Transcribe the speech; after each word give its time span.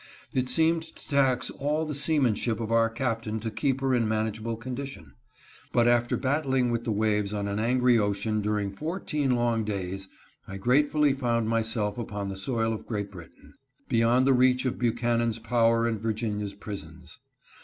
It 0.33 0.49
seemed 0.49 0.81
to 0.81 1.09
tax 1.09 1.51
all 1.51 1.85
the 1.85 1.93
seaman 1.93 2.33
ship 2.33 2.59
of 2.59 2.71
our 2.71 2.89
captain 2.89 3.39
to 3.41 3.51
keep 3.51 3.81
her 3.81 3.93
in 3.93 4.07
manageable 4.07 4.55
condition; 4.57 5.13
but 5.71 5.87
after 5.87 6.17
battling 6.17 6.71
with 6.71 6.85
the 6.85 6.91
waves 6.91 7.35
on 7.35 7.47
an 7.47 7.59
angry 7.59 7.99
ocean 7.99 8.41
dur 8.41 8.57
ing 8.57 8.71
fourteen 8.71 9.35
long 9.35 9.63
days 9.63 10.09
I 10.47 10.57
gratefully 10.57 11.13
found 11.13 11.49
myself 11.49 11.99
upon 11.99 12.29
the 12.29 12.35
soil 12.35 12.73
of 12.73 12.87
Great 12.87 13.11
Britain, 13.11 13.53
beyond 13.89 14.25
the 14.25 14.33
reach 14.33 14.65
of 14.65 14.79
Buchanan's 14.79 15.37
power 15.37 15.85
and 15.85 16.01
Virginia's 16.01 16.55
prisons. 16.55 17.19